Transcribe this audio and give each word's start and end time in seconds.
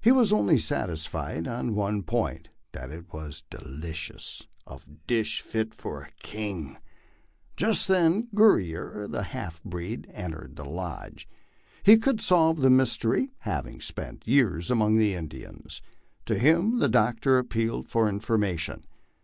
He 0.00 0.10
was 0.10 0.32
only 0.32 0.58
satisfied 0.58 1.46
on 1.46 1.76
one 1.76 2.02
point, 2.02 2.48
that 2.72 2.90
it 2.90 3.12
was 3.12 3.44
delicious 3.48 4.48
a 4.66 4.80
dish 5.06 5.42
fit 5.42 5.72
for 5.72 6.02
a 6.02 6.10
king. 6.24 6.78
Just 7.56 7.86
then 7.86 8.26
Gnerrier, 8.34 9.06
the 9.08 9.22
half 9.22 9.62
breed, 9.62 10.10
entered 10.12 10.56
the 10.56 10.64
lodge, 10.64 11.28
lie 11.86 11.96
could 11.98 12.20
solve 12.20 12.62
the 12.62 12.68
mys 12.68 12.98
tery, 12.98 13.28
having 13.42 13.80
spent 13.80 14.26
years 14.26 14.72
among 14.72 14.96
the 14.96 15.14
Indians. 15.14 15.80
To 16.26 16.36
him 16.36 16.80
the 16.80 16.88
doctor 16.88 17.38
appealed 17.38 17.88
for 17.88 18.08
information. 18.08 18.84